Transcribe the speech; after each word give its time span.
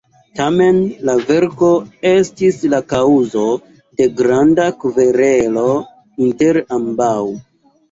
Tamen 0.37 0.77
la 1.09 1.13
verko 1.27 1.69
estis 2.11 2.57
la 2.71 2.79
kaŭzo 2.95 3.45
de 4.01 4.09
granda 4.23 4.67
kverelo 4.87 5.69
inter 6.29 6.63
ambaŭ. 6.81 7.17